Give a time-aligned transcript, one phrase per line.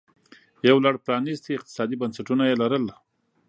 [0.69, 2.85] یو لړ پرانیستي اقتصادي بنسټونه یې لرل